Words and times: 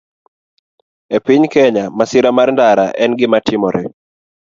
E 1.15 1.17
piny 1.25 1.43
Kenya, 1.53 1.85
masira 1.97 2.29
mar 2.37 2.49
ndara 2.55 2.85
en 3.03 3.11
gima 3.19 3.39
timore 3.47 3.83